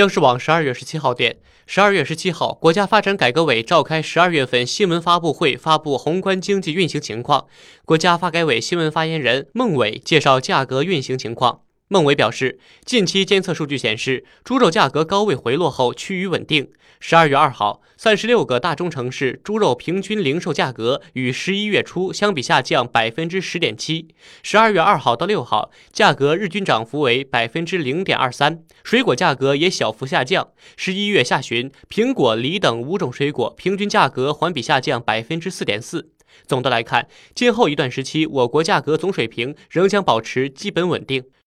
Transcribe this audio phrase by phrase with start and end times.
[0.00, 7.46] 央视网十二月十七号电，十二月十七号，国家发展改革委召开十二月份新闻发布会，发布宏观经济运行情况。
[7.84, 11.60] 国家发改委新闻发言人孟伟介绍价格运行情况。
[11.92, 16.70] 孟伟表示，近期监测数据显示，猪肉价格高位回落后趋于稳定。
[17.00, 24.06] 十二月二号，三十六个大中城市猪肉平均零售价格与十一月初相比下降百分之十点七。
[24.44, 30.50] 十二月二号到六号，价格日均涨幅为百分之零点二三，水果价格也小幅下降。
[30.76, 36.12] 十一月下旬，苹果、梨等五种水果平均价格环比下降百分之四点四。
[36.46, 41.24] 总的来看，今后一段时期，我国价格总水平仍将保持基本稳定。